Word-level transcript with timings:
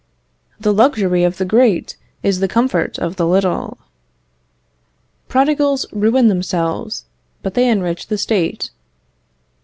"The 0.59 0.73
luxury 0.73 1.23
of 1.23 1.37
the 1.37 1.45
great 1.45 1.95
is 2.23 2.39
the 2.39 2.47
comfort 2.47 2.97
of 2.97 3.17
the 3.17 3.27
little." 3.27 3.77
"Prodigals 5.27 5.85
ruin 5.91 6.27
themselves, 6.27 7.05
but 7.43 7.53
they 7.53 7.69
enrich 7.69 8.07
the 8.07 8.17
State." 8.17 8.71